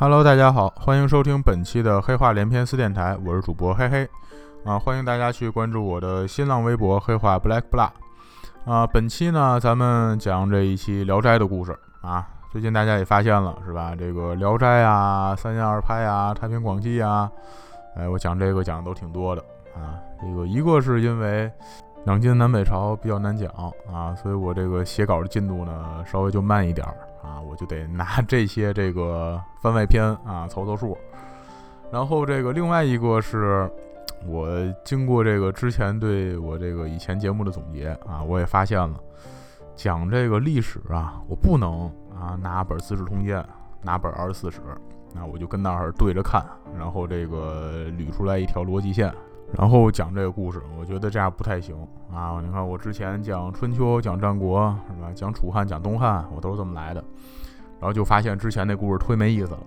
[0.00, 4.08] Hello，大家好，欢迎收听本期的黑话连篇四电台，我是主播黑黑
[4.64, 7.92] 啊，欢迎大家去关注我的新浪微博黑话 black b l a c
[8.64, 8.86] k 啊。
[8.86, 12.24] 本期呢，咱们讲这一期《聊斋》的故事啊。
[12.52, 13.92] 最近大家也发现了是吧？
[13.98, 17.28] 这个《聊斋》啊，《三言二拍》啊，《太平广记》啊，
[17.96, 19.42] 哎，我讲这个讲的都挺多的
[19.74, 19.98] 啊。
[20.20, 21.50] 这个一个是因为
[22.04, 23.50] 两晋南北朝比较难讲
[23.92, 26.94] 啊，所以我这个写稿的进度呢稍微就慢一点儿。
[27.22, 30.96] 啊，我就得拿 这些这个番外篇啊凑凑数，
[31.90, 33.70] 然后这个另外一个是
[34.26, 34.48] 我
[34.84, 38.98] 经过这个之前对我这个以前节目的总结啊，我也发现了
[39.76, 43.38] 讲这个历史啊，我不能啊拿本《资治通鉴》，
[43.82, 44.58] 拿本《二十四史》，
[45.14, 46.44] 那我就跟那儿对着看，
[46.76, 49.12] 然后这个捋出来一条逻辑线。
[49.56, 51.74] 然后讲这个故事，我觉得这样不太行
[52.12, 52.40] 啊！
[52.44, 55.10] 你看我之前讲春秋、讲战国是吧？
[55.14, 57.02] 讲楚汉、讲东汉，我都是这么来的。
[57.80, 59.58] 然后就发现之前那故事忒没意思了，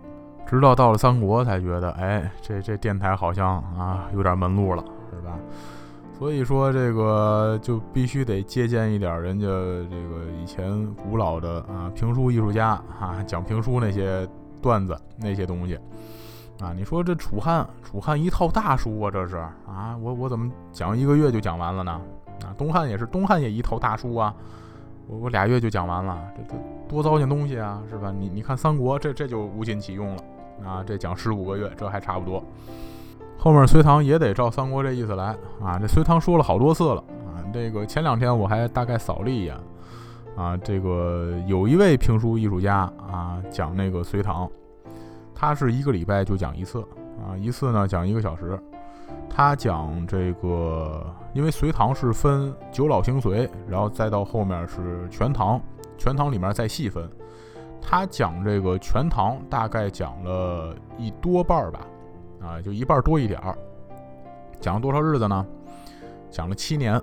[0.46, 5.38] 直到到了三国才觉得，哎，这这电台好像啊有点门路了，是吧？
[6.18, 14.28] 所以说这个就必须得借鉴一点人家这个以前古老的啊评书艺术家啊讲评书那些
[14.62, 15.80] 段子那些东西。
[16.62, 22.00] 啊，你说这楚汉，楚汉一套大书啊，这是啊，我我怎么讲一个月就讲完了呢？
[22.44, 24.34] 啊，东汉也是，东汉也一套大书啊，
[25.08, 28.14] 我我俩月就讲完了，这这多糟践东西啊，是吧？
[28.16, 30.23] 你你看三国，这这就无心起用了
[30.64, 32.44] 啊，这讲十五个月，这还差不多。
[33.39, 39.58] 后面隋唐也得照三国这意思来啊，这隋唐说了好多次了啊，这个前两天我还大概扫了一眼
[40.36, 44.48] 啊，这个有一位评书艺术家啊讲那个隋唐。
[45.42, 46.81] 他是一个礼拜就讲一次
[47.20, 48.59] 啊，一次呢讲一个小时。
[49.28, 55.59] 他讲这个，因为隋唐是分九老星隋，然后再到后面是全唐，
[55.98, 57.09] 全唐里面再细分。
[57.81, 61.88] 他讲这个全唐大概讲了一多半儿吧，
[62.39, 63.58] 啊，就一半多一点儿。
[64.60, 65.43] 讲了多少日子呢？
[66.30, 66.93] 讲了七年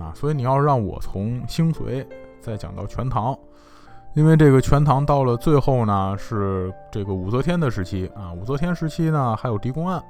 [0.00, 0.12] 啊。
[0.16, 2.04] 所以你要让我从星隋
[2.40, 3.38] 再讲到全唐。
[4.14, 8.32] 因为这个全唐到了最后呢，是这个武则天的时期啊。
[8.32, 10.02] 武则天时期呢，还有狄公案，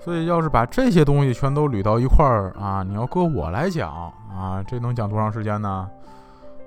[0.00, 3.90] 所以要是把这些东西全都捋到一块儿啊，你要搁我来讲
[4.32, 5.90] 啊，这能讲多长时间呢？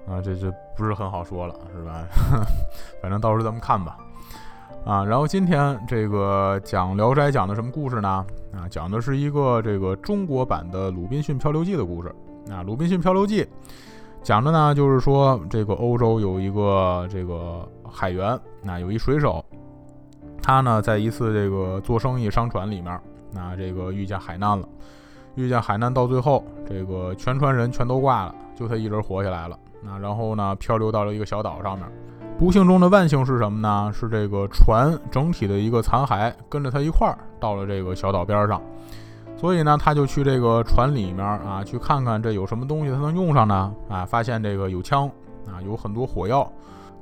[0.05, 2.03] 啊，这这不是很好说了，是吧？
[3.01, 3.97] 反正到时候咱们看吧。
[4.85, 8.25] 啊，然后今天这个讲《聊斋》讲的什么故事呢？
[8.53, 12.13] 啊，讲的是一个这个中国版的《鲁滨逊漂流记》的故事。
[12.49, 13.43] 啊，《鲁滨逊漂流记》。
[14.21, 19.43] 讲的呢，就是说这个欧洲有一个这个海员，那有一水手，
[20.41, 22.99] 他呢在一次这个做生意商船里面，
[23.31, 24.67] 那这个遇见海难了，
[25.35, 29.57] 遇见海难到最后，这个全船人全都挂了，就他一人活下来了。
[29.81, 31.87] 那然后呢，漂流到了一个小岛上面，
[32.37, 33.89] 不幸中的万幸是什么呢？
[33.93, 38.61] 是这个船整体的一个残骸跟着他一块儿到了这个小岛边上。
[39.39, 43.73] 所以呢，他就去这个船里面啊，去看看这有什么东西他能用上呢？
[43.87, 45.09] 啊，发现这个有枪
[45.47, 46.45] 啊，有很多火药，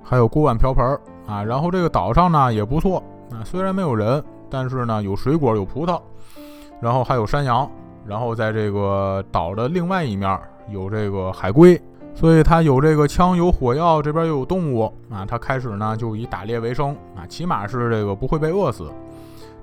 [0.03, 0.85] 还有锅碗瓢盆
[1.25, 1.43] 啊。
[1.43, 5.99] 然后这个岛上呢也不错啊，虽然没有人，但是呢有水果有葡萄，
[6.79, 7.67] 然后还有山羊。
[8.05, 10.39] 然后在这个岛的另外一面
[10.69, 11.81] 有这个海龟，
[12.13, 15.25] 所以他有这个枪有火药，这边又有动物啊。
[15.25, 18.89] 他开始呢就以打猎为生啊，起码是这个不会被饿死。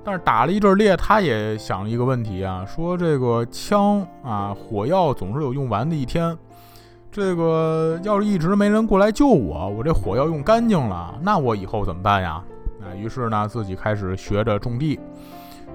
[0.05, 6.37] 但是打了一阵猎，他也想了一个问题啊，说这个枪啊，火药总是有用完的一天，
[7.11, 12.39] 这个要是一直没人过来救我，我这火药用干净了，那我以后怎么办呀？
[12.81, 14.99] 啊，于是呢，自己开始学着种地，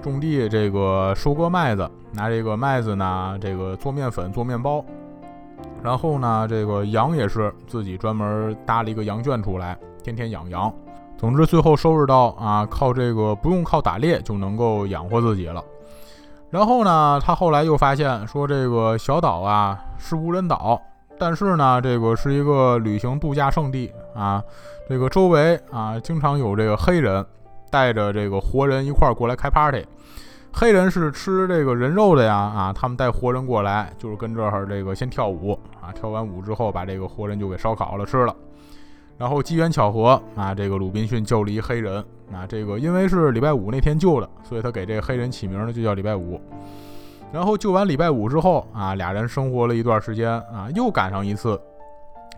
[0.01, 4.85] 种地这个收割麦子，拿这个麦子呢，这个做面粉做面包，
[5.83, 10.73] 然后呢，这个羊也是自己专门搭了一个羊圈出来，天天养羊。
[11.21, 15.63] 总之，最后收拾到啊，靠这个不用靠打猎就能够养活自己了。
[16.49, 20.81] 然后呢，他后来又发现说，这个小岛啊是无人岛，
[21.19, 24.43] 但是呢，这个是一个旅行度假胜地啊。
[24.89, 27.23] 这个周围啊，经常有这个黑人
[27.69, 29.85] 带着这个活人一块儿过来开 party。
[30.51, 38.35] 黑人是吃这个人肉的呀啊，他们带活人过来，就是跟这儿这个先跳舞啊，跳完舞之后把这个活人就给烧烤了吃了。
[39.21, 42.03] 然后机缘巧合啊，这个鲁滨逊救了一黑人
[42.33, 46.41] 啊，这个因为是礼拜五那天救的，所以他给这个黑人起名呢就叫礼拜五。
[47.31, 51.61] 然后救完礼拜五之后啊，俩人生活了一段时间啊，又赶上一次，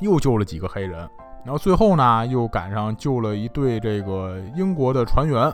[0.01, 1.09] 又救了几个黑人。
[1.45, 5.50] 然后最后呢，又赶上救了一对这个英国的船员，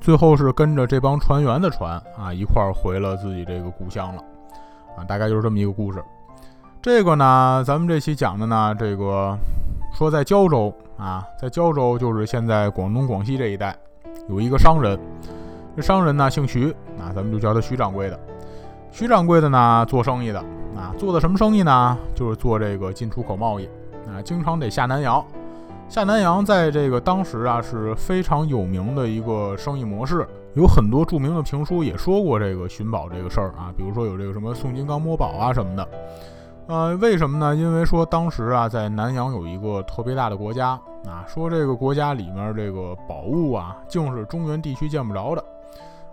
[0.00, 4.22] 最后是跟着这帮船员的船啊一块儿回了自己这个故乡了
[4.96, 6.02] 啊，大概就是这么一个故事。
[6.80, 9.36] 这个呢，咱们这期讲的呢，这个。
[9.94, 13.76] 说在胶州啊，在胶州就是现在广东、广西这一带
[14.28, 14.98] 有一个商人，
[15.76, 18.18] 这商人呢姓徐，啊，咱们就叫他徐掌柜的。
[18.90, 20.40] 徐掌柜的呢做生意的，
[20.76, 21.96] 啊，做的什么生意呢？
[22.12, 23.66] 就是做这个进出口贸易，
[24.08, 25.24] 啊，经常得下南洋。
[25.88, 35.88] 下南洋在这个当时啊是非常有名的一个生意模式，有很多著名的评书也说过这个寻宝这个事儿啊，比如说有这个什么宋金刚摸宝啊什么的。
[36.66, 37.54] 呃，为什么呢？
[37.54, 40.70] 因为说当时啊在南洋有一个特别大的国家
[41.06, 45.44] 啊，说这个国家里面这个宝物啊，竟是中原地区见不着的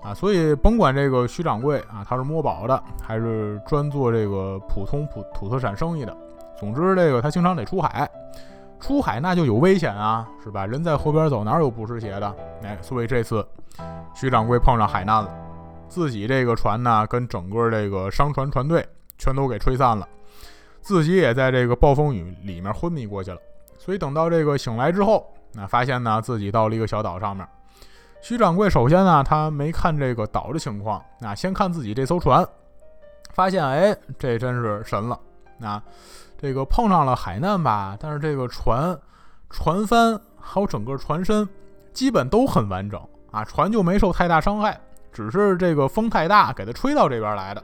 [0.03, 6.15] 啊，所以甭管这个徐掌柜啊他是摸宝的，还是专做这个普通普土特产生意的，
[6.59, 8.09] 总之这个他经常得出海。
[8.77, 10.65] 出海那就有危险啊，是吧？
[10.65, 12.36] 人在河边走，哪有不湿鞋的？
[12.63, 13.45] 哎，所以这次
[14.15, 15.30] 徐掌柜碰上海难了，
[15.88, 18.83] 自己这个船呢，跟整个这个商船船队
[19.19, 20.07] 全都给吹散了，
[20.81, 23.38] 自己也在这个暴风雨里面昏迷过去了。
[23.78, 27.48] 所以等到这个醒来之后，那发现呢自己到了一个小岛上面。
[28.22, 32.48] 徐掌柜首先呢，他没看这个岛的情况，那先看自己这艘船，
[33.33, 35.19] 发现哎，这真是神了，
[35.57, 35.81] 那。
[36.44, 39.00] 这个碰上了海难吧，但是这个船、
[39.51, 41.48] 船帆还有整个船身
[41.94, 43.00] 基本都很完整
[43.30, 44.81] 啊，船就没受太大伤害，
[45.13, 47.63] 只是这个风太大，给它吹到这边来的。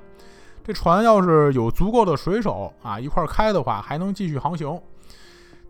[0.67, 4.77] 这船要是有足够的水手啊一块开的话，还能继续航行。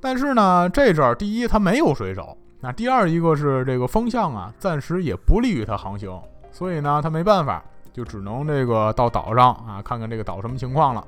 [0.01, 6.19] 但是呢，这阵儿第一它没有水手，那第二一个是这个风向啊，暂时也不利于它航行，
[6.51, 7.63] 所以呢，它没办法，
[7.93, 11.05] 就只能这个到岛上啊看看这个岛什么情况了。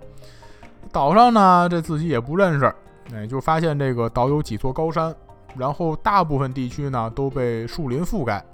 [0.92, 2.72] 岛上呢，这自己也不认识，
[3.12, 5.16] 哎，就发现这个岛有几座高山，
[5.58, 8.46] 然后大部分地区呢都被树林覆盖。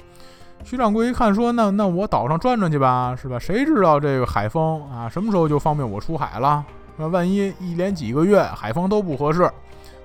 [0.63, 3.38] 徐掌柜一看说：“那那我岛上转转去吧，是吧？
[3.38, 6.66] 谁知道这个海风啊，什么时候就方便我出海了？
[6.98, 9.50] 那万一一连几个月海风都不合适，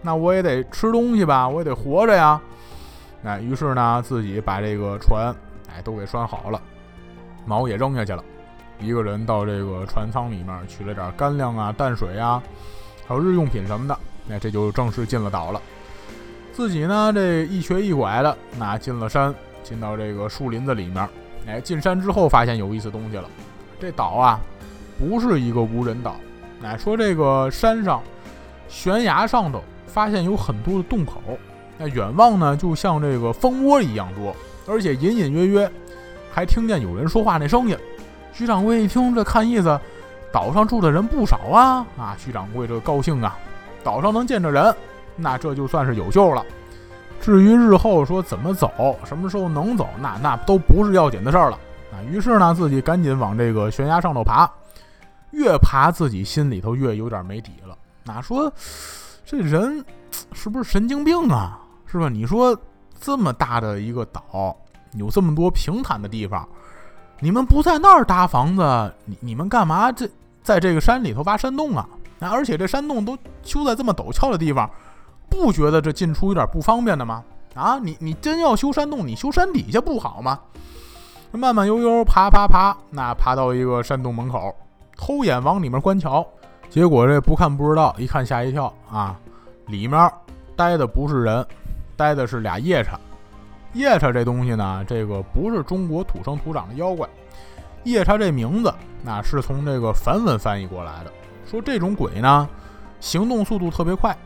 [0.03, 2.41] 那我也得吃东西吧，我也得活着呀。
[3.25, 5.35] 哎，于是呢，自己把这个船
[5.73, 6.61] 哎都给拴好了，
[7.49, 8.23] 锚也扔下去了。”
[8.81, 12.43] 一个人到这个船舱里面取了点干粮啊、淡水啊，
[13.07, 15.61] 还有日用品什么的，那这就正式进了岛了。
[16.53, 21.09] 自己呢，这一瘸一拐的，那进了山，进到这个树林子里面。
[21.47, 23.25] 哎，进山之后发现有意思东西了。
[23.81, 24.41] 这岛啊，
[24.99, 26.17] 不是一个无人岛。
[26.63, 28.03] 哎，说这个山上
[28.69, 31.21] 悬崖上头发现有很多的洞口，
[31.79, 34.37] 那远望呢，就像这个蜂窝一样多，
[34.69, 35.71] 而且隐隐约约
[36.31, 37.77] 还听见有人说话那声音。
[38.33, 39.81] 徐掌柜一听，这看意思，
[40.31, 41.87] 岛上住的人不少啊！
[41.99, 43.37] 啊，徐掌柜这高兴啊，
[43.83, 44.75] 岛上能见着人，
[45.17, 46.45] 那这就算是有救了。
[47.21, 51.59] 至于日后说怎么走，什么时候能走，那那都不是要紧的事儿了。
[51.93, 54.51] 啊，于是呢，自己赶紧往这个悬崖上头爬，
[55.33, 57.77] 越爬自己心里头越有点没底了。
[58.05, 58.51] 哪说
[59.25, 59.85] 这人
[60.33, 61.61] 是不是神经病啊？
[61.87, 62.09] 是吧？
[62.09, 62.59] 你说
[62.99, 64.57] 这么大的一个岛，
[64.93, 66.49] 有这么多平坦的地方。
[67.21, 70.09] 你们不在那儿搭房子，你你们干嘛这
[70.43, 71.87] 在这个山里头挖山洞啊？
[72.19, 74.71] 那而且这山洞都修在这么陡峭的地方，
[75.31, 77.25] 不觉得这进出有点不方便的吗？
[77.55, 80.39] 啊，你你真要修山洞，你修山底下不好吗？
[81.33, 84.55] 慢慢悠悠爬爬爬，那爬到一个山洞门口，
[84.97, 86.27] 偷眼往里面观瞧，
[86.69, 89.19] 结果这不看不知道，一看吓一跳啊！
[89.67, 90.11] 里面
[90.57, 91.47] 待的不是人，
[91.97, 92.99] 待的是俩夜叉。
[93.73, 97.09] 夜叉这东西呢，这个不是中国土生土长的妖怪。
[97.85, 101.13] 夜叉这名字，那是从这个梵文翻译过来的。
[101.49, 102.49] 说这种鬼呢，
[102.99, 104.17] 行动速度特别快，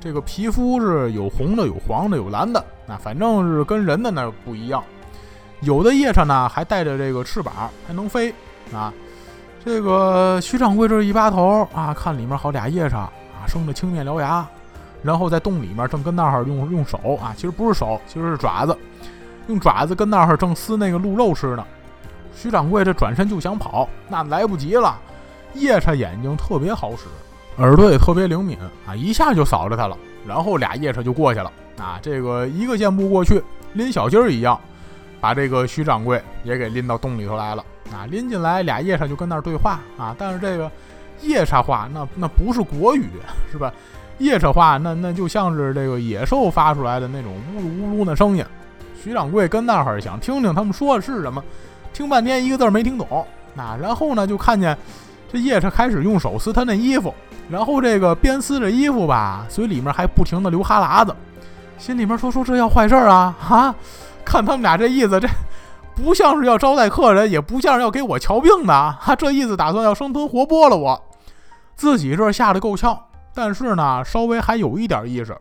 [0.00, 4.82] 这个皮肤是有红的、有黄的、有蓝的，那反正是跟人的那不一样。
[5.60, 8.32] 有的夜叉呢，还带着这个翅膀，还能飞
[8.72, 8.92] 啊。
[9.64, 14.46] 这个徐掌柜这一扒头啊，看里面好俩夜叉啊，生的青面獠牙。
[15.02, 18.76] 然后在洞里面正跟那儿用用手啊，其实不是手，其实是爪子，
[19.46, 21.64] 用爪子跟那儿正撕那个鹿肉吃呢。
[22.34, 24.96] 徐掌柜这转身就想跑，那来不及了。
[25.54, 27.04] 夜叉眼睛特别好使，
[27.58, 29.96] 耳朵也特别灵敏啊，一下就扫着他了。
[30.26, 34.58] 然后俩夜叉就过去了啊，这个一个箭步过去，拎小鸡儿一样，
[35.20, 38.06] 把这个徐掌柜也给拎到洞里头来了啊。
[38.10, 40.70] 拎进来俩夜叉就跟那儿对话啊，但是这个
[41.22, 43.08] 夜叉话那那不是国语
[43.50, 43.72] 是吧？
[44.18, 48.44] 夜叉话，那那就像是这个野兽发出来的那种呜噜呜噜的声音。
[49.00, 51.42] 徐掌柜跟那儿想听听他们说的是什么，
[51.92, 53.26] 听半天一个字没听懂。
[53.54, 54.76] 那然后呢，就看见
[55.32, 57.14] 这夜叉开始用手撕他那衣服，
[57.50, 61.14] 然后这个边撕着衣服吧，嘴里面还不停的流哈喇子，
[61.78, 63.74] 心里面说说这要坏事儿啊啊！
[64.24, 65.28] 看他们俩这意思，这
[65.94, 71.02] 不像是要招待客人，也不像是要给我瞧病的，哈，这意思打算要生吞活剥了我。
[71.74, 72.98] 自己这吓得够呛。
[73.34, 75.36] 但是呢，稍微还有一点意识，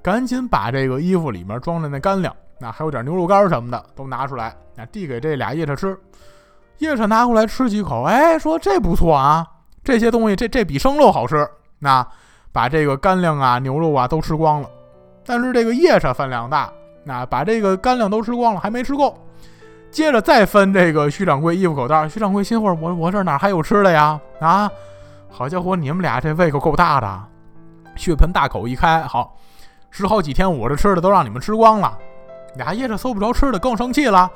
[0.00, 5.98] 赶紧把这个衣服里面装的那干粮那还有点牛肉干什么的都拿出来，那递给这俩夜叉吃。
[6.78, 9.44] 夜叉拿过来吃几口，哎，说这不错啊，
[9.84, 11.46] 这些东西这这比生肉好吃。
[11.78, 12.04] 那
[12.50, 14.68] 把这个干粮啊、牛肉啊都吃光了。
[15.26, 16.72] 但是这个夜叉饭量大，
[17.04, 19.16] 那把这个干粮都吃光了，还没吃够。
[19.90, 24.18] 接着再分这个徐掌柜衣服口袋，徐掌柜心话：我我这哪还有吃的呀？
[24.40, 24.68] 啊，
[25.30, 27.22] 好家伙，你们俩这胃口够大的，
[27.96, 29.36] 血盆大口一开，好，
[29.90, 31.96] 十好几天我这吃的都让你们吃光了。
[32.56, 34.30] 俩夜叉搜不着吃的，更生气了，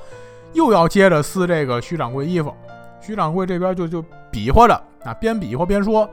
[0.52, 2.55] 又要接着撕这个徐掌柜衣服。
[3.00, 4.75] 徐掌柜这边就就比划着，
[5.05, 6.09] 啊，边比划边说：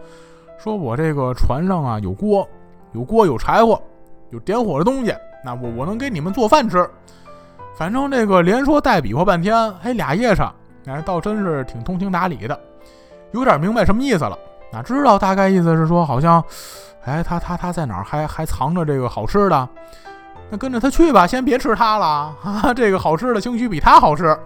[0.58, 2.48] 说我这个船上啊有锅，
[2.94, 3.82] 有锅有柴火。
[4.32, 5.16] 有点火的东西，
[5.46, 6.90] 那我我能给你们做饭吃。
[7.78, 10.52] 反正这个连说带比划半天，哎，俩夜叉，
[10.88, 12.60] 哎，倒真是挺通情达理的，
[13.32, 14.38] 有点明白什么意思了。
[14.74, 16.44] 哪知道大概意思是说，好像，
[17.06, 19.70] 哎，他他他在哪儿还还藏着这个好吃的？
[20.50, 22.74] 那跟着他去吧，先别吃他了啊！
[22.76, 24.38] 这个好吃的兴许比他好吃。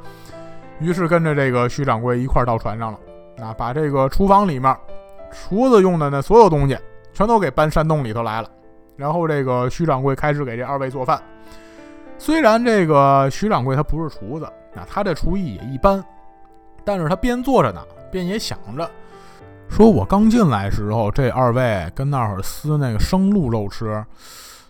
[0.80, 3.00] 于是跟着这个徐掌柜一块到船上了，
[3.38, 4.76] 那把这个厨房里面
[5.32, 6.78] 厨子用的那所有东西
[7.14, 8.50] 全都给搬山洞里头来了。
[8.96, 11.22] 然后这个徐掌柜开始给这二位做饭。
[12.18, 16.04] 虽然这个徐掌柜他不是厨子，那他这厨艺也一般，
[16.84, 17.82] 但是他边做着呢，
[18.12, 18.90] 边也想着，
[19.70, 24.04] 说我刚进来时候，这二位跟那会儿撕那个生鹿肉吃，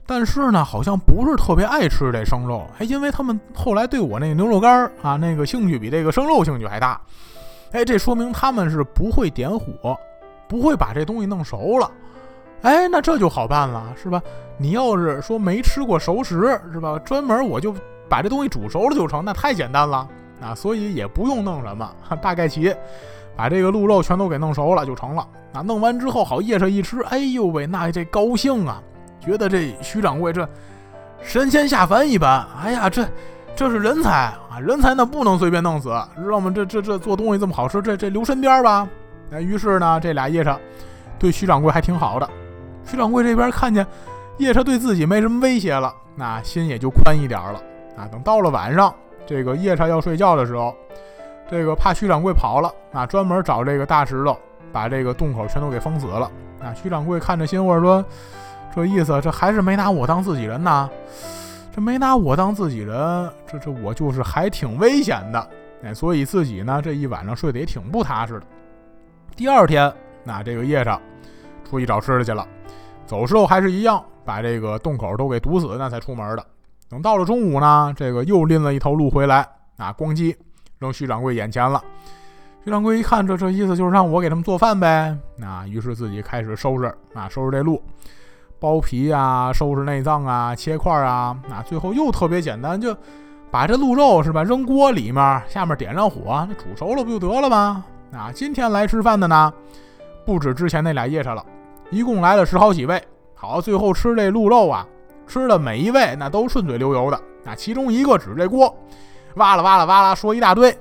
[0.09, 6.99] 但是呢，好像不是特别爱吃这生肉，哎，因为他们后来对我那个牛肉干啊，那个兴趣比这个生肉兴趣还大，
[7.73, 9.95] 哎，这说明他们是不会点火，
[10.47, 11.91] 不会把这东西弄熟了。
[12.63, 14.19] 哎，那这就好办了，是吧？
[14.57, 16.97] 你要是说没吃过熟食，是吧？
[17.05, 17.71] 专门我就
[18.09, 20.07] 把这东西煮熟了就成，那太简单了
[20.41, 20.55] 啊！
[20.55, 21.87] 所以也不用弄什么，
[22.19, 22.75] 大概齐
[23.35, 25.27] 把这个鹿肉全都给弄熟了就成了。
[25.53, 28.81] 啊，弄完之后好夜上一吃，哎呦喂，那这高兴啊，
[29.29, 30.47] 觉得这徐掌柜这
[31.21, 32.43] 神仙下凡一般。
[32.63, 33.07] 哎呀，这
[33.55, 34.57] 这是人才啊！
[34.59, 36.51] 人才那不能随便弄死，知道吗？
[36.53, 38.87] 这这这做东西这么好吃，这这留身边吧。
[39.29, 40.57] 那于是呢，这俩夜叉
[41.19, 42.27] 对徐掌柜还挺好的。
[42.85, 43.85] 徐掌柜这边看见
[44.37, 47.61] 夜叉对自己没什么威胁了，那心也就宽一点了
[47.95, 48.07] 啊。
[48.11, 48.91] 等到了晚上，
[49.27, 50.73] 这个夜叉要睡觉的时候，
[51.51, 54.35] 这个怕徐掌柜跑了啊，专门找这个大石头
[54.71, 56.31] 把这个洞口全都给封死了。
[56.61, 58.03] 啊，徐掌柜看着心话说
[58.73, 60.89] ：“这意思，这还是没拿我当自己人呐？
[61.71, 65.49] 这没拿我当自己人，这这我就是还挺危险的。
[65.83, 68.45] 哎，所以自己呢这一晚上睡得也挺不踏实的。
[69.35, 69.91] 第二天，
[70.23, 71.01] 那这个夜上
[71.69, 72.45] 出去找吃的去了。”
[73.07, 76.45] 走时候还是一样，把这个洞口都给堵死，那才出门的。
[76.87, 79.47] 等到了中午呢，这个又拎了一头鹿回来，
[79.77, 80.35] 啊，咣叽
[80.77, 81.83] 扔徐掌柜眼前了。
[82.63, 85.17] 徐掌柜一看，这这意思就是让我给他们做饭呗。
[85.41, 86.85] 啊，于是自己开始收拾
[87.15, 87.81] 啊，收拾这鹿，
[88.59, 92.95] 剥皮啊，收拾内脏啊，切块啊，啊，最后又特别简单，就
[93.49, 97.83] 把这鹿肉是吧，扔锅里面，下面点上火，那煮熟了不就得了吗？
[98.11, 99.53] 啊，今天来吃饭的呢，
[100.25, 101.43] 不止之前那俩夜叉了。
[101.89, 103.01] 一共来了十好几位，
[103.33, 104.85] 好，最后吃这鹿肉啊，
[105.25, 107.19] 吃的每一位那都顺嘴流油的。
[107.43, 108.75] 那其中一个指这锅，
[109.35, 110.75] 哇啦哇啦哇啦说一大堆。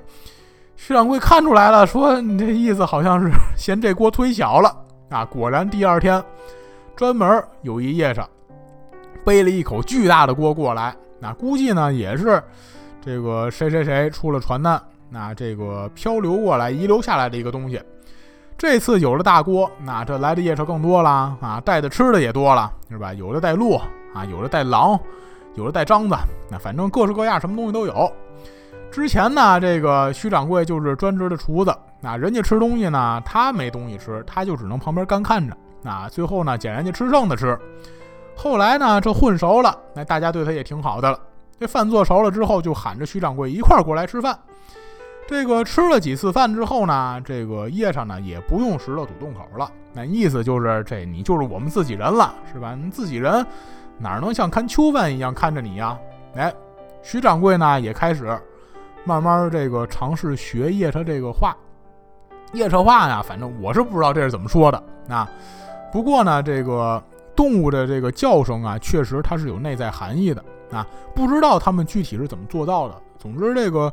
[0.75, 4.75] 徐掌柜看出来了，说你这意思好像是嫌这锅忒小了
[5.09, 5.25] 啊。
[5.25, 6.23] 果然第二天，
[6.99, 8.27] 专门有一夜叉
[9.23, 12.43] 背了一口巨大的锅过来，那估计呢也是
[12.99, 14.77] 这个谁谁谁出了传难，
[15.09, 17.81] 那这个漂流过来遗留下来的一个东西。
[18.57, 23.13] 这次有了大锅，那这来的夜叉更多了啊，带的吃的也多了，是吧？
[23.13, 23.75] 有的带鹿
[24.13, 24.99] 啊，有的带狼，
[25.55, 26.17] 有的带獐子，
[26.51, 28.11] 那反正各式各样，什么东西都有。
[28.91, 35.55] 之前呢，这个徐掌柜就是专职的厨子，那人家吃东西呢，他没东西吃，他就只能旁边干看着。
[35.81, 37.57] 那最后呢，捡人家吃剩的吃。
[38.35, 41.19] 后来呢，这混熟了，那大家对他也挺好的了。
[41.59, 44.37] 这饭做熟了之后，就喊着徐掌柜一块儿过来吃饭。
[45.27, 49.69] 这个吃了几次饭之后呢，这个夜上呢也不用石头堵洞口了。
[49.93, 52.75] 那意思就是这你就是我们自己人了，是吧？
[52.75, 53.45] 你自己人
[53.97, 55.97] 哪能像看囚犯一样看着你呀？
[56.35, 56.53] 哎，
[57.03, 58.39] 徐掌柜呢也开始
[59.03, 61.55] 慢慢这个尝试学夜叉这个话。
[62.53, 64.81] 夜叉话呀，反正我是不知道这是怎么说的。
[65.05, 65.27] 那
[65.91, 67.01] 不过呢，这个
[67.35, 70.85] 动物的这个叫声啊，确实它是有内在含义的啊。
[71.15, 72.95] 不知道它们具体是怎么做到的。
[73.17, 73.91] 总之这个。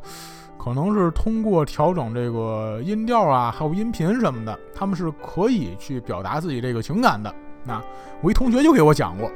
[0.59, 7.33] 可能是通过调整这个音调啊，还有音频什么的，它们是可以去表达自己这个情感的。
[7.63, 7.81] 那
[8.21, 9.31] 我一同学就给我讲过，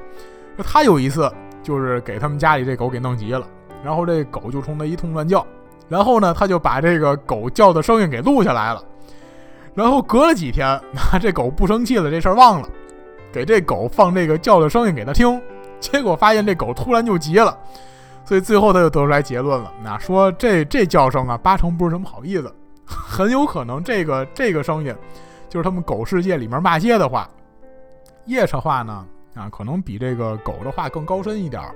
[0.65, 3.47] 他有一次就是给他们家里这狗给弄急了，
[3.85, 5.47] 然后这狗就冲他一通乱叫，
[5.89, 8.83] 然后呢他就把这个狗叫的声音给录下来了，
[9.75, 10.67] 然后隔了几天，
[11.13, 12.69] 啊这狗不生气了，这事儿忘了，
[13.33, 15.41] 给这狗放这个叫的声音给它听，
[15.79, 17.57] 结果发现这狗突然就急了。
[18.25, 24.95] 所以最后他就得出来结论了，那说这这叫声啊，八成不是什么好意思， 很有可能这个这个声音
[25.49, 27.29] 就是他们狗世界里面骂街的话。
[28.27, 31.75] 夜叉话呢，啊，可能比这个狗的话更高深一点儿。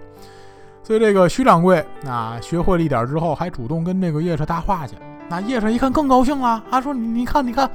[0.82, 4.94] 所以这个徐掌柜啊，学会了一点之后，还主动跟这个夜叉搭话去。
[5.28, 7.70] 那夜叉一看更高兴了，啊，说你你看你看，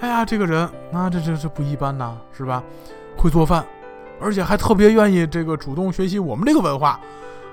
[0.00, 2.62] 哎呀，这个人啊，这这这不一般呐，是吧？
[3.16, 3.64] 会做饭，
[4.20, 6.98] 而且还特别愿意这个主动学习我们这个文化。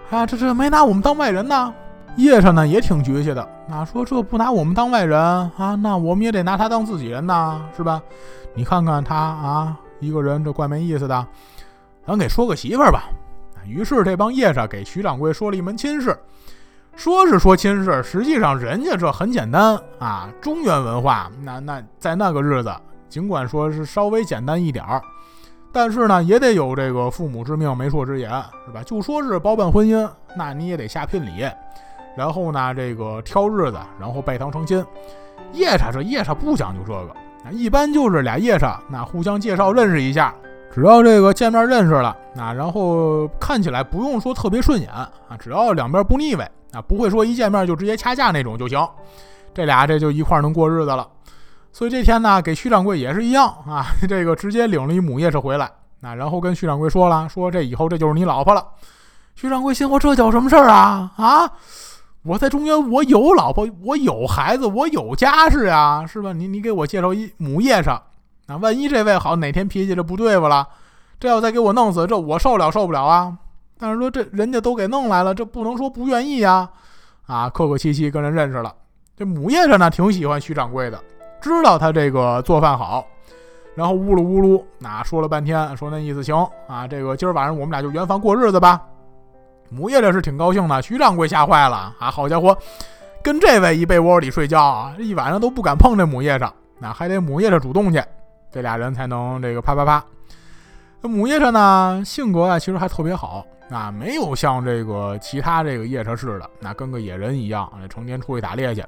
[0.09, 1.73] 哎呀，这这没拿我们当外人呢。
[2.17, 8.01] 叶上呢也挺绝气的，那说这不拿我们当外人啊，那我们也得拿他当自己人呐，是吧？
[8.53, 11.27] 你看看他啊，一个人这怪没意思的，
[12.07, 13.03] 咱给说个媳妇儿吧。
[13.67, 16.17] 于是这帮叶上给徐掌柜说了一门亲事，
[16.95, 22.73] 说是说亲事，实际上人家这很简单啊，中原文化，那那在那个日子，
[23.09, 25.01] 尽管说是稍微简单一点儿。
[25.73, 28.29] 但是呢，也得有这个父母之命、媒妁之言，
[28.65, 28.81] 是吧？
[28.83, 31.45] 就说是包办婚姻，那你也得下聘礼，
[32.15, 34.83] 然后呢，这个挑日子，然后拜堂成亲。
[35.51, 40.33] 夜叉这夜叉不讲究这个，那一般就是俩夜叉，那互相介绍认识一下，
[40.73, 48.85] 只要这个见面认识了，那然后看起来不用说特别顺眼啊，只要两边不腻歪啊，不会说一见面就直接掐架那种就行，
[49.53, 51.07] 这俩这就一块能过日子了。
[51.71, 58.65] 所以这天呢，给徐掌柜也是一样啊， 这个直接领了一母夜叉回来，那然后跟徐掌柜说了，说这以后这就是你老婆了。
[59.35, 61.11] 徐掌柜心说这叫什么事儿啊？
[61.17, 61.51] 啊，
[62.23, 66.31] 我在中原，我有老婆，我有孩子，我有家室呀，是吧？
[66.31, 68.01] 你你给我介绍一母夜叉，
[68.47, 70.65] 那万一这位好哪天脾气这不对付了，
[71.19, 73.33] 这要再给我弄死，这我受了受不了啊？
[73.77, 76.69] 但是说这人家都给弄来了，这不能说不愿意呀，
[77.27, 78.73] 啊，客客气气跟人认识了。
[79.17, 80.99] 这母夜叉呢，挺喜欢徐掌柜的。
[81.41, 83.05] 知道他这个做饭好，
[83.75, 86.35] 然后呜噜呜噜，那说了半天，说那意思行
[86.67, 88.81] 啊，这个今儿晚上我们俩就圆房过日子吧。
[89.69, 92.09] 母夜叉是挺高兴的，徐掌柜吓坏了啊！
[92.09, 92.57] 好家伙，
[93.23, 98.01] 跟这位一被窝里睡觉，一晚上都不敢碰这母夜叉，那还得母夜叉主动去，
[98.51, 100.03] 这俩人才能这个啪啪啪。
[101.07, 108.83] 母夜叉呢，性格啊其实还特别好啊，没有像这个其他这个夜叉似的，那跟个野人一样，成天出去打猎去。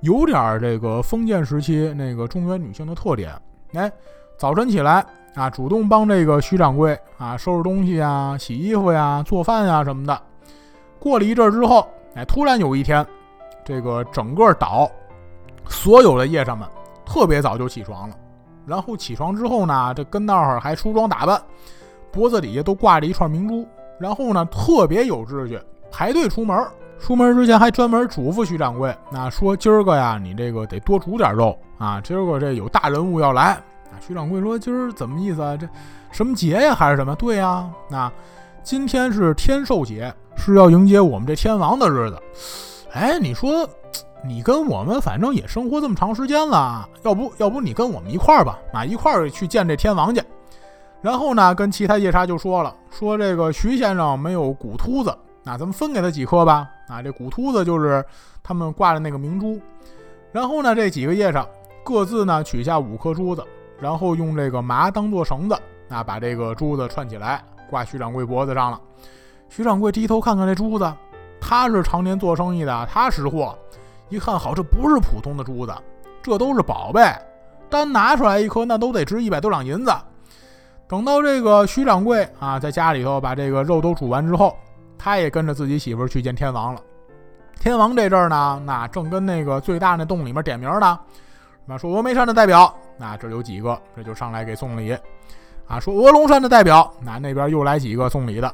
[0.00, 3.32] 有点这个封建时期那个中原女性的特点，
[3.74, 3.90] 哎，
[4.36, 10.22] 早晨起来啊，主动帮这个徐掌柜啊收拾东西啊、洗衣服呀、做饭呀什么的。
[11.00, 13.04] 过了一阵之后，哎，突然有一天，
[13.64, 14.90] 这个整个岛
[15.68, 16.66] 所有的夜叉们
[17.04, 18.16] 特别早就起床了，
[18.68, 21.40] 然后起床之后呢，这跟那儿还梳妆打扮，
[22.12, 23.66] 脖子底下都挂着一串明珠，
[23.98, 25.58] 然后呢，特别有秩序，
[25.90, 26.56] 排队出门。
[27.00, 33.52] 出门之前还专门嘱咐徐掌柜，那说今儿个呀，你这个得多煮点肉啊，今儿个这有大人物要来。
[33.52, 35.56] 啊，徐掌柜说今儿怎么意思啊？
[35.56, 35.66] 这
[36.10, 37.14] 什么节呀，还是什么？
[37.14, 38.10] 对呀，那
[38.64, 42.18] 今天是天寿节，是要迎接我们这天王的日子。
[42.92, 43.68] 哎，你说
[44.24, 48.58] 你跟我们反正也生活这么长时间了，要不要不你跟我们一块儿吧？
[48.72, 50.22] 啊，一块儿去见这天王去。
[51.00, 55.16] 然后呢，跟其他夜叉就说了，说这个徐先生没有骨秃子。
[55.44, 56.68] 那咱们分给他几颗吧。
[56.88, 58.04] 啊，这骨秃子就是
[58.42, 59.60] 他们挂的那个明珠。
[60.32, 61.46] 然后呢，这几个夜叉
[61.84, 63.44] 各自呢取下五颗珠子，
[63.80, 65.56] 然后用这个麻当做绳子，
[65.88, 68.80] 啊，把这个珠子串起来挂徐掌柜脖子上了。
[69.48, 70.92] 徐掌柜低头看看这珠子，
[71.40, 73.56] 他是常年做生意的，他识货，
[74.08, 75.74] 一看好，这不是普通的珠子，
[76.22, 77.02] 这都是宝贝，
[77.68, 79.92] 单拿出来一颗那都得值一百多两银子。
[80.86, 84.56] 等到这个徐掌柜啊，在家里头把这个肉都煮完之后。
[85.00, 86.80] 他也跟着自己媳妇去见天王了。
[87.60, 90.98] 天王这阵儿呢，那正跟那个最大那洞里面点名呢，
[91.68, 94.96] 啊，说峨眉山的代表，那这有几个，这就上来给送礼。
[95.68, 98.52] 啊，说鹅龙山的代表，那那边又来几个送礼的。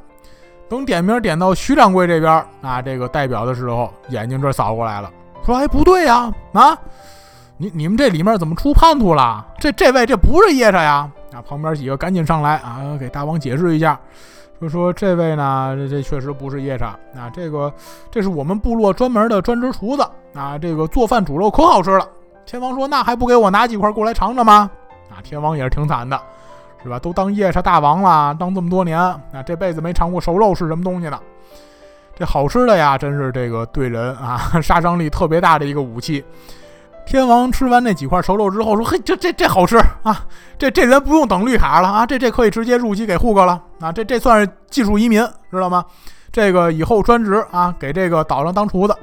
[0.69, 5.11] 等点名点到徐掌柜这边，啊，这个代表的时候，眼睛这扫过来了，
[5.45, 6.77] 说：“哎，不对呀，啊，
[7.57, 9.45] 你你们这里面怎么出叛徒了？
[9.59, 13.99] 这这位这不是夜叉呀！”啊，旁边几个赶紧上来啊，给大王解释一下。
[14.61, 17.71] 就说这位呢，这这确实不是夜叉啊，这个
[18.09, 22.07] 这是我们部落专门的专职厨子啊，这个做饭煮肉可好吃了。
[22.45, 24.69] 天王说：“那还不给我拿几块过来尝尝吗？”
[25.11, 26.19] 啊，天王也是挺惨的，
[26.81, 26.97] 是吧？
[26.97, 31.19] 都当夜叉大王了，当这么多年，啊，这辈子没尝过熟肉是什么东西呢？
[32.17, 36.23] 这好吃的呀，真是这个对人啊杀伤力特别大的一个武器。
[37.05, 40.25] 天王吃完那几块熟肉之后说：“嘿，这这这好吃啊！
[40.57, 42.03] 这这人不用等绿卡了啊！
[42.03, 43.91] 这这可以直接入籍给户口了啊！
[43.91, 45.85] 这这算是技术移民，知道吗？
[46.31, 48.95] 这个以后专职啊，给这个岛上当厨子。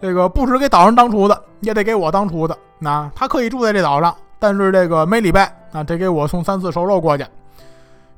[0.00, 2.56] 这个不止给岛上当厨子，也得给我当厨子。
[2.78, 7.24] 那他可以住在这岛上，但是这个每礼拜啊，得给我送三次熟肉过去。”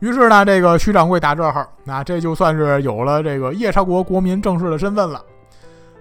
[0.01, 5.23] 于是呢，这个徐掌柜打这儿，那这就算是有了这个夜叉国国民正式的身份了。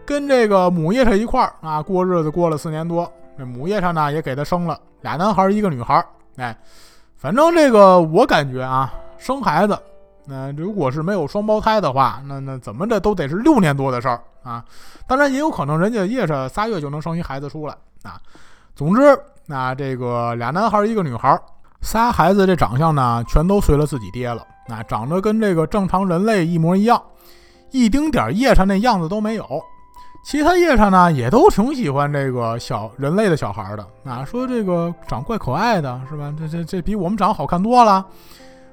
[0.05, 6.05] 跟这个母夜叉一块儿啊过日子，过了四年多，这母夜叉呢也给他生了俩男孩一个女孩。
[6.35, 6.55] 哎，
[7.15, 9.79] 反正这个我感觉啊，生孩子，
[10.25, 14.63] 那如果是没有双胞胎的话，那那怎么着都得是六年多的事儿啊。
[15.07, 18.19] 当然也有可能人家夜叉仨月就能生一孩子出来啊。
[18.75, 21.39] 总之，那这个俩男孩一个女孩。
[21.85, 24.41] 仨孩子这长相呢，全都随了自己爹了。
[24.67, 26.99] 那长得跟这个正常人类一模一样，
[27.69, 29.45] 一丁点夜叉那样子都没有。
[30.23, 33.85] 其他夜叉呢，也都挺喜欢这个小人类的小孩的。
[34.01, 36.33] 那说这个长怪可爱的，是吧？
[36.39, 38.03] 这这这比我们长好看多了。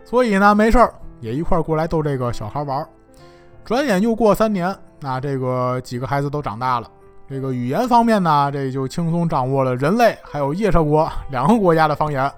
[0.06, 2.84] 所以呢，没事儿也一块儿过来逗这个小孩玩。
[3.62, 6.88] 转眼又过三年，那这个几个孩子都长大了。
[7.28, 12.32] 这个语言方面呢，这就轻松掌握了人类还有夜叉国两个国家的方言。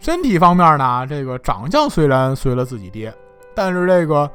[0.00, 3.12] 身体方面呢，这个长相虽然随了自己爹，
[3.54, 4.30] 但是这个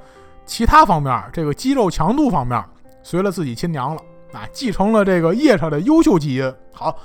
[0.46, 2.62] 其他方面，这个肌肉强度方面
[3.02, 4.02] 随了自己亲娘了
[4.34, 6.54] 啊，继承了这个夜叉的优秀基因。
[6.74, 6.96] 好，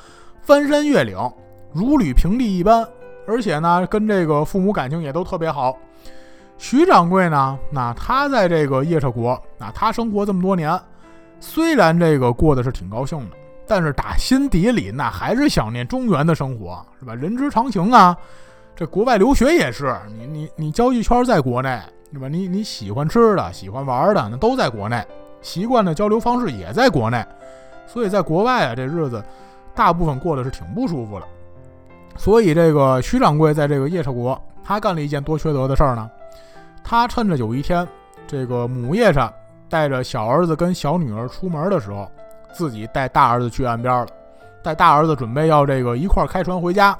[0.42, 1.16] 翻山越岭，
[1.73, 2.87] 如履平地一般，
[3.27, 5.77] 而且呢，跟这个父母感情也都特别好。
[6.59, 10.79] 徐掌柜呢，那他在这个夜叉国，那他生活这么多年，
[11.38, 13.37] 虽然这个过得是挺高兴的，
[13.68, 17.14] 但是打心底里那还是想念中原的生活，是吧？
[17.14, 18.16] 人之常情啊。
[18.79, 21.81] 这国外留学也是，你你你交际圈在国内，
[22.12, 22.29] 对吧？
[22.29, 25.05] 你你喜欢吃的、喜欢玩的，那都在国内，
[25.43, 27.27] 习惯的交流方式也在国内，
[27.88, 29.21] 所以在国外啊，这日子
[29.75, 31.27] 大部分过得是挺不舒服的。
[32.17, 36.09] 所以这个徐掌柜在这个夜叉国，他干了一件多缺德的事儿呢。
[36.85, 37.85] 他趁着有一天，
[38.29, 39.29] 这个母夜叉
[39.69, 42.09] 带着小儿子跟小女儿出门的时候，
[42.53, 44.07] 自己带大儿子去岸边了，
[44.62, 46.97] 带大儿子准备要这个一块开船回家。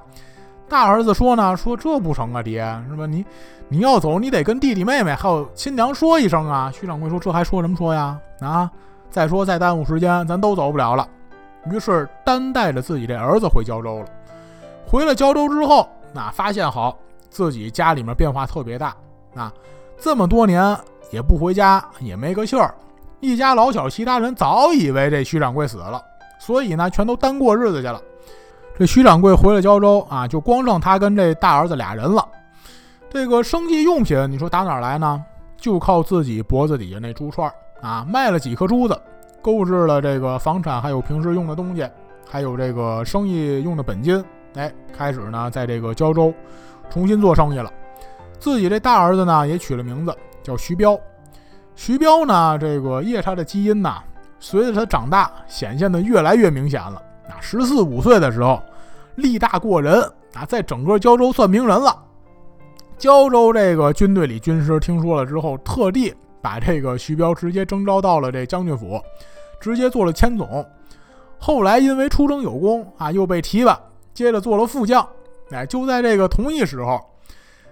[0.68, 3.07] 大儿子说呢，说这不成啊，爹是吧？
[3.07, 3.24] 你
[3.68, 6.70] 你要走，你得跟弟弟妹妹还有亲娘说一声啊。
[6.72, 8.18] 徐掌柜说，这还说什么说呀？
[8.40, 8.70] 啊，
[9.11, 11.09] 再说再耽误时间，咱都走不了了。
[11.70, 14.07] 于是单带着自己这儿子回胶州了。
[14.87, 16.96] 回了胶州之后，那发现好
[17.31, 18.94] 自己家里面变化特别大。
[19.35, 19.52] 啊，
[19.98, 20.76] 这么多年
[21.11, 22.74] 也不回家，也没个信儿。
[23.20, 26.00] 一家老小，其他人早以为这徐掌柜死了，
[26.38, 28.00] 所以呢，全都单过日子去了。
[28.79, 32.25] 这徐掌柜回了胶州啊，就光剩他跟这大儿子俩人了。
[33.11, 35.21] 这个生计用品，你说打哪儿来呢？
[35.57, 38.97] 就靠自己脖子底下那珠串啊，卖了几颗珠子，
[39.43, 41.85] 购置了这个房产，还有平时用的东西，
[42.25, 44.25] 还有这个生意用的本金。
[44.55, 46.33] 哎，开始呢，在这个胶州
[46.88, 47.69] 重新做生意了。
[48.38, 50.97] 自己这大儿子呢，也取了名字叫徐彪。
[51.75, 53.99] 徐彪呢，这个夜叉的基因呐，
[54.38, 57.03] 随着他长大，显现的越来越明显了。
[57.29, 58.61] 啊，十四五岁的时候，
[59.17, 60.03] 力大过人
[60.35, 62.05] 啊，在整个胶州算名人了。
[62.97, 66.12] 胶州这个军队里军师听说了之后，特地
[66.43, 69.01] 把这个徐彪直接征召到了这将军府，
[69.61, 70.67] 直接做了千总。
[71.38, 73.79] 后来因为出征有功啊，又被提拔，
[74.12, 75.07] 接着做了副将。
[75.51, 77.01] 哎，就在这个同一时候，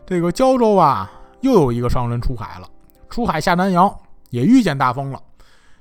[0.07, 2.69] 这个胶州啊，又有一个商人出海了，
[3.11, 3.93] 出海下南洋，
[4.31, 5.21] 也遇见大风了。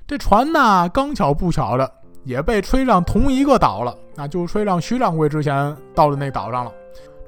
[0.06, 1.92] 这船呢，刚巧不巧的。
[2.26, 6.72] 也被吹上同一个岛了，那就吹上徐掌柜之前到的那岛上了。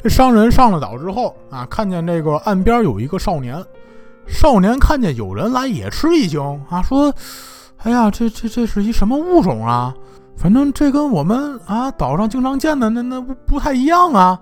[0.03, 3.65] 这商人上了岛之后啊，看见这个岸边有一个少年，
[4.27, 7.15] 少年看见有人来也吃一惊啊，说
[7.85, 9.95] ：“哎呀，这这这是一什么物种啊？
[10.37, 14.41] 反正这跟我们啊岛上经常见的那那不不太一样啊，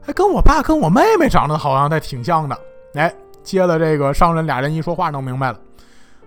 [0.00, 2.58] 还跟我爸跟我妹妹长得好像还挺像的。”
[2.94, 5.58] 哎，接了这个商人俩人一说话弄明白了，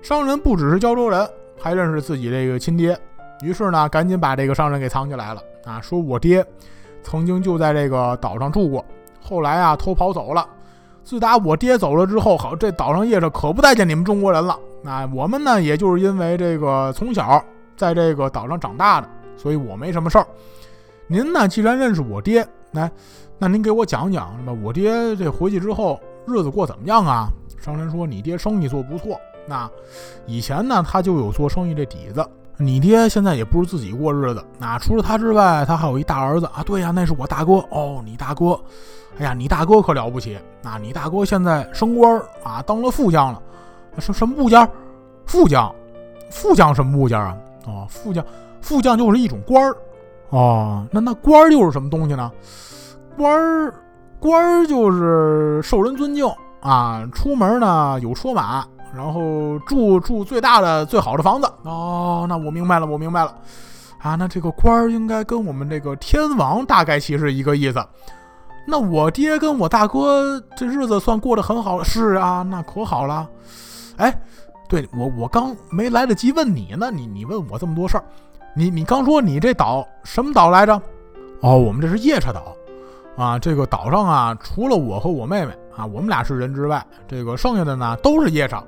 [0.04, 1.28] 商人不只是胶州人，
[1.60, 2.96] 还认识自己这个亲爹。
[3.41, 5.82] 于是呢，赶紧把这个商人给藏起来了啊！
[5.82, 6.45] 说我爹
[7.04, 8.86] 曾经就在这个岛上住过，
[9.21, 10.47] 后来啊偷跑走了。
[11.04, 14.58] 自打我爹走了之后，好这岛上夜叉可不待见你们中国人了。
[14.84, 17.43] 那我们呢，也就是因为这个从小
[17.75, 20.27] 在这个岛上长大的，所以我没什么事儿。
[21.08, 22.89] 您呢，既然认识我爹，来，
[23.39, 24.54] 那您给我讲讲，是吧？
[24.62, 27.27] 我爹这回去之后日子过怎么样啊？
[27.60, 29.69] 商人说，你爹生意做不错，那
[30.27, 32.23] 以前呢他就有做生意这底子。
[32.62, 36.63] 你爹现在也不是自己过日子，那除了他之外，他还有一大儿子啊。
[36.63, 38.02] 对呀，那是我大哥哦。
[38.06, 38.60] 你大哥，
[39.17, 40.78] 哎呀，你大哥可了不起啊！
[40.82, 43.41] 你大哥现在升官啊，当了副将了。
[43.97, 44.69] 什什么部件？
[45.26, 45.74] 副将？
[46.30, 47.36] 副将什么部件啊？
[47.65, 48.24] 哦，副将，
[48.62, 49.76] 副将就是一种官儿。
[50.30, 52.32] 哦，那那官儿又是什么东西呢？
[53.17, 53.74] 官儿，
[54.19, 56.26] 官儿就是受人尊敬
[56.62, 57.06] 啊。
[57.13, 58.65] 出门呢有车马。
[58.93, 63.34] 然后住住最大的最好的房子哦，那我明白了，我明白了，
[63.99, 67.84] 啊，那这个官儿应该跟我们这个天王大概其实一个意思。
[68.67, 71.84] 那我爹跟我大哥这日子算过得很好。
[71.84, 73.27] 是啊，那可好了。
[73.97, 74.13] 哎，
[74.69, 78.04] 对我我刚没来得及问你呢，你你问我这么多事儿，
[78.54, 80.80] 你你刚说你这岛什么岛来着？
[81.41, 82.56] 哦，我们这是夜叉岛。
[83.17, 88.63] 啊，这个岛上啊，除了我和我妹妹啊，我们俩是人之外，这个剩下的呢都是夜叉，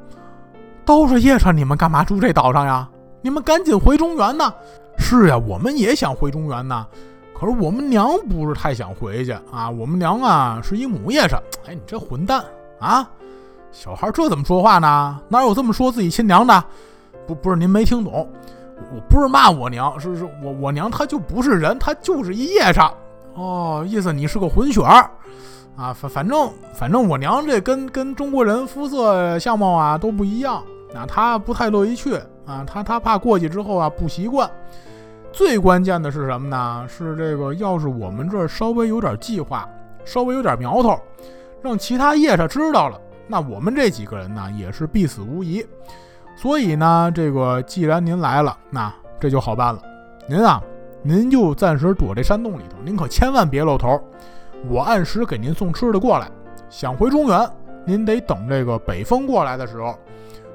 [0.85, 1.51] 都是夜叉。
[1.51, 2.87] 你们干嘛住这岛上呀？
[3.21, 4.53] 你们赶紧回中原呐！
[4.97, 6.85] 是呀，我们也想回中原呐，
[7.33, 9.69] 可是我们娘不是太想回去啊。
[9.69, 11.41] 我们娘啊是一母夜叉。
[11.65, 12.43] 哎，你这混蛋
[12.79, 13.09] 啊！
[13.71, 15.19] 小孩这怎么说话呢？
[15.27, 16.63] 哪有这么说自己亲娘的？
[17.25, 18.29] 不，不是您没听懂，
[18.93, 22.93] 我不是骂我娘，是是我我娘她就不是人，她就是一夜叉。
[23.35, 25.09] 哦，意思你是个混血儿，
[25.75, 34.49] 啊，反反正反正我娘这跟跟中国人肤色相貌啊都不一样，啊，她不太乐意去，啊，她她怕过去之后啊不习惯。
[35.31, 36.85] 最关键的是什么呢？
[36.87, 39.67] 是这个，要是我们这儿稍微有点计划，
[40.05, 40.95] 稍微有点苗头，
[41.61, 45.65] 让其他夜叉知道了，那我们这几个人呢也是必死无疑。
[46.35, 49.81] 所以呢，这个既然您来了，那这就好办了，
[50.27, 50.61] 您啊。
[51.05, 54.01] 您就暂时躲这山洞里头，您可千万别露头。
[54.69, 56.29] 我按时给您送吃的过来。
[56.69, 57.49] 想回中原，
[57.85, 59.95] 您得等这个北风过来的时候。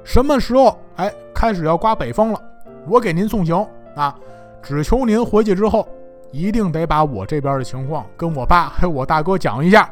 [0.05, 0.79] 什么时候？
[0.97, 2.42] 哎，开始要刮北风了，
[2.87, 4.16] 我给您送行啊！
[4.62, 5.87] 只求您回去之后，
[6.33, 9.88] 一定得把我这边的情况跟我爸还有我大哥讲一下。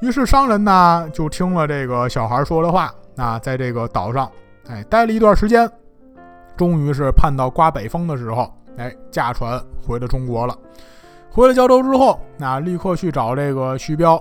[0.00, 4.30] 于是商人呢就听了这个小孩说的话，啊，在这个岛上，
[4.68, 5.68] 哎，待了一段时间，
[6.56, 8.50] 终于是盼到刮北风的时候。
[8.76, 10.56] 哎，驾船回了中国了。
[11.36, 14.18] 回了胶州之后，那立刻去找这个徐彪，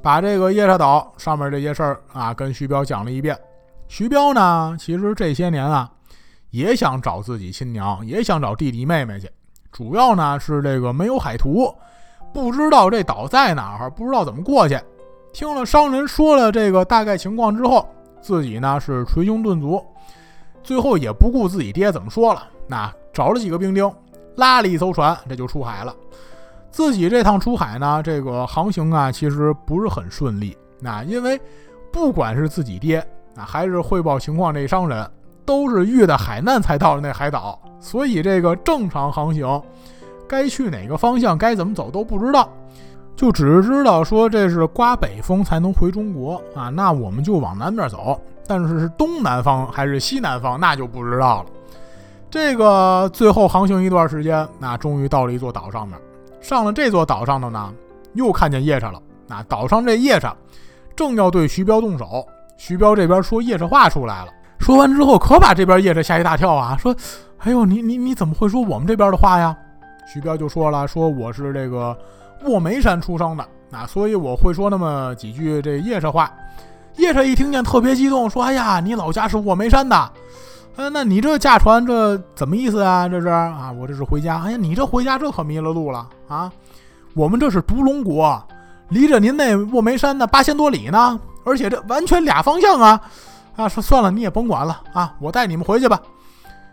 [0.00, 3.38] 把这个夜叉岛上面这些事儿啊，跟徐彪讲了一遍。
[3.86, 5.90] 徐彪呢，其实这些年啊，
[6.48, 9.28] 也想找自己亲娘，也想找弟弟妹妹去，
[9.70, 11.70] 主要呢是这个没有海图，
[12.32, 14.80] 不知道这岛在哪儿，不知道怎么过去。
[15.34, 17.86] 听了商人说了这个大概情况之后，
[18.22, 19.84] 自己呢是捶胸顿足，
[20.62, 22.90] 最后也不顾自己爹怎么说了，那。
[23.10, 23.92] 找了几个兵丁，
[24.36, 25.92] 拉了一艘船，这就出海了。
[26.70, 30.56] 自己这趟出海呢，这个航行啊，其实不是很顺利。
[30.80, 31.40] 那因为
[31.92, 32.98] 不管是自己爹
[33.36, 35.10] 啊，还是汇报情况这商人，
[35.44, 39.60] 都是遇的海难才到了那海岛，所以这个正常航行，
[40.28, 42.48] 该去哪个方向，该怎么走都不知道，
[43.16, 46.68] 就只知道说这是刮北风才能回中国啊。
[46.68, 51.46] 那我们就往南边走，但是是东南方还是西南方，那就不知道了。
[52.30, 55.98] 这个最后航行一段时间，那终于到了一座岛上面。
[56.40, 57.72] 上了这座岛上的呢，
[58.14, 59.00] 又看见夜叉了。
[59.26, 60.34] 那岛上这夜叉
[60.96, 64.32] 正要对徐彪动手，徐彪这边说夜叉话出来了。
[64.58, 66.76] 说完之后，可把这边夜叉吓一大跳啊！
[66.76, 66.94] 说
[67.38, 69.56] ：“哎呦，你你你怎么会说我们这边的话呀？”
[70.12, 71.96] 徐彪就说了：“说我是这个
[72.44, 76.32] 卧眉山出生的，那所以我会说那么几句这夜叉话。”
[76.96, 80.12] 夜叉一听见特别激动，说：“哎呀，你老家是卧眉山的。”
[80.78, 83.08] 哎，那你这驾船这怎么意思啊？
[83.08, 84.40] 这是啊，我这是回家。
[84.40, 86.52] 哎呀，你这回家这可迷了路了啊！
[87.14, 88.40] 我们这是独龙国，
[88.90, 93.00] 离着您那卧梅山那八千多里呢，而且这完全俩方向啊！
[93.56, 96.00] 啊，说算了，你也甭管了啊，我带你们回去吧。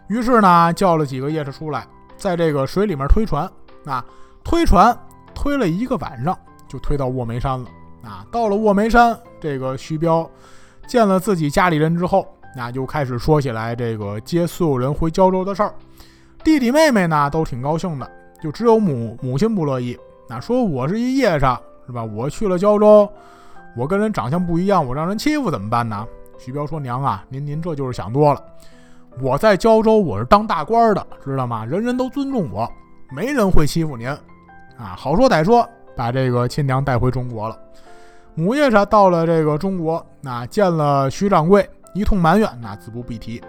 [0.07, 3.49] 于是呢，叫了几个夜叉出来，在这个水里面推船
[3.85, 4.05] 啊，
[4.43, 4.95] 推船
[5.33, 6.37] 推了一个晚上，
[6.67, 7.65] 就推到卧梅山了
[8.03, 8.23] 啊。
[8.31, 10.29] 到了卧梅山，这个徐彪
[10.85, 12.27] 见了自己家里人之后。
[12.55, 15.73] 那就开始说起来这个接所有人回胶州的事儿，
[16.43, 18.09] 弟弟妹妹呢都挺高兴的，
[18.41, 19.97] 就只有母母亲不乐意。
[20.29, 22.03] 那说我是一夜叉是吧？
[22.03, 23.07] 我去了胶州，
[23.75, 26.07] 我跟人长相不一样，我让人欺负怎么办呢？
[26.37, 28.41] 徐彪说：“娘啊，您您这就是想多了。
[29.21, 31.65] 我在胶州我是当大官的，知道吗？
[31.65, 32.69] 人人都尊重我，
[33.15, 34.95] 没人会欺负您啊。
[34.97, 37.57] 好说歹说，把这个亲娘带回中国了。
[38.33, 43.41] 母夜叉到了这个中国，那见了徐掌柜。”一通埋怨，那自不必提。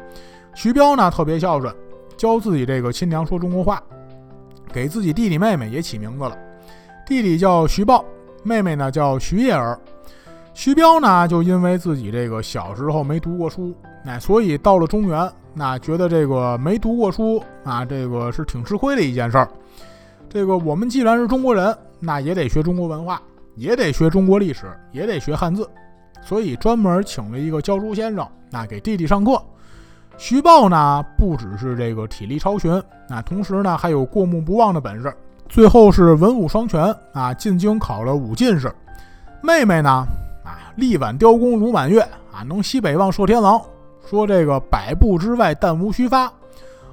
[0.54, 1.74] 徐彪呢，特别孝顺，
[2.16, 3.82] 教自己这个亲娘说中国话，
[4.72, 6.38] 给自己弟弟妹妹也起名字了。
[7.04, 8.02] 弟弟叫徐豹，
[8.42, 9.78] 妹妹呢叫徐叶儿。
[10.54, 19.48] 徐彪呢，就因为自己这个小时候没读过书，那所以到了中原，那觉得这个没读过书啊，这个是挺吃亏的一件事儿。
[20.30, 23.20] 这个我们既然是中国人，那也得学中国文化，
[23.54, 25.68] 也得学中国历史，也得学汉字。
[26.26, 29.40] 所以专门请了一个教书先生，那给弟弟上课。
[30.18, 35.14] 徐豹呢，不只是这个体力超群，那同时呢还有过目不忘的本事，
[35.48, 38.74] 最后是文武双全啊，进京考了武进士。
[39.40, 39.90] 妹妹呢，
[40.42, 42.00] 啊，力挽雕弓如满月
[42.32, 43.62] 啊，能西北望射天狼，
[44.08, 46.32] 说这个百步之外弹无虚发。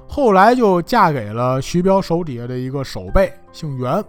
[0.06, 4.04] 后来就嫁给了徐彪手底下的一个守备，姓袁。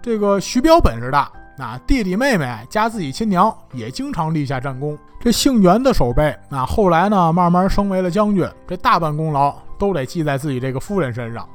[0.00, 1.30] 这个徐彪本事大。
[1.62, 4.98] 啊，弟弟妹妹加自己亲娘也经常立下战功。
[5.20, 11.48] 这姓袁的守备啊，后来呢慢慢升为了将军，这大半功劳都得记在自己这个夫人身上。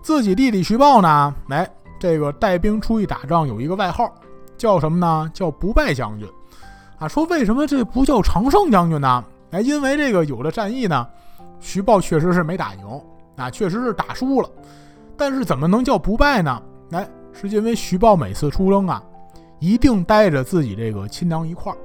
[0.00, 4.08] 自己弟弟徐豹呢，哎，这个带兵出去打仗有一个外号，
[4.56, 5.28] 叫什么呢？
[5.34, 6.28] 叫不败将军。
[6.98, 9.24] 啊，说为什么这不叫常胜将军呢？
[9.50, 11.04] 哎，因为这个有了战役呢，
[11.58, 13.02] 徐豹确实是没打赢，
[13.36, 14.48] 啊，确实是打输了。
[15.16, 16.62] 但是怎么能叫不败呢？
[16.92, 19.02] 哎，是因为徐豹每次出征啊。
[19.62, 21.78] 一定带着自己这个亲娘一块儿，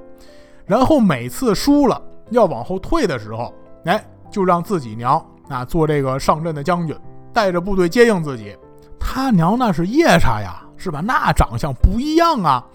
[0.66, 6.96] 然后每次输了要往后退的时候，哎，就让自己娘啊做这个上阵的将军，
[7.32, 8.56] 带着部队接应自己。
[8.98, 11.00] 他娘那是夜叉呀，是吧？
[11.00, 12.66] 那长相不一样啊，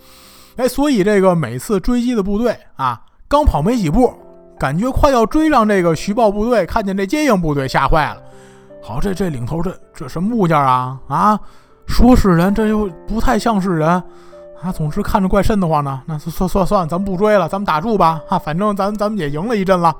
[0.55, 4.13] 哎，所以这个每次追击的部队啊，刚跑没几步，
[4.57, 8.21] 感觉快要追上这个徐豹部队，看见这接应部队，吓坏了。
[8.81, 10.97] 好，这这领头这这什么物件啊？
[11.09, 11.37] 啊，
[11.87, 14.01] 说是人，这又不太像是人。
[14.63, 16.01] 啊，总是看着怪瘆得慌呢。
[16.05, 18.21] 那算算算，咱们不追了，咱们打住吧。
[18.27, 19.93] 哈，反正咱咱们也赢了一阵了。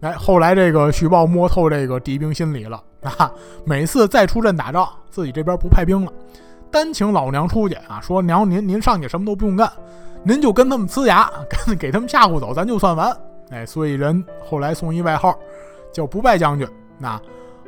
[0.00, 3.32] 哎，后来这个徐豹摸透这个敌兵心理了啊，
[3.64, 6.12] 每次再出阵打仗，自己这边不派兵了，
[6.70, 9.72] 单请老娘出去啊，说娘您您上去什么都不用干，
[10.22, 13.16] 您就跟他们呲牙，跟给他们吓唬走，咱就算完。
[13.50, 15.34] 哎，所以人后来送一外号，
[15.90, 16.68] 叫不败将军。
[16.98, 17.18] 那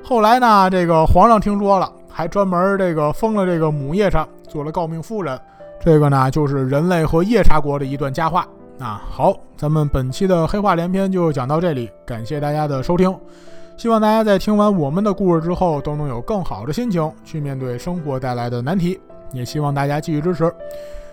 [0.05, 5.41] 后来呢，这个皇上听说了，还专门这个封了这个母夜叉，做了诰命夫人。
[5.81, 8.47] 这个呢，就是人类和夜叉国的一段佳话
[8.79, 9.03] 啊。
[9.11, 13.15] 好，咱们本期的黑话连篇就讲到这里，感谢大家的收听。
[13.77, 18.99] 希望大家在听完我们的故事之后，都能有更好的心情去面对生活带来的难题。
[19.33, 20.53] 也希望大家继续支持。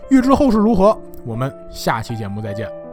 [0.09, 2.84] 欲知后事如何，我们下期节目再见。